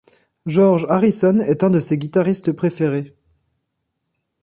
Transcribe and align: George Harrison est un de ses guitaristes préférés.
George 0.47 0.87
Harrison 0.89 1.41
est 1.41 1.63
un 1.63 1.69
de 1.69 1.79
ses 1.79 1.99
guitaristes 1.99 2.53
préférés. 2.53 3.15